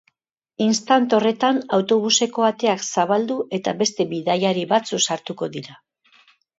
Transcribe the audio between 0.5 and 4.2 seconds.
Instant horretan, autobuseko ateak zabaldu eta beste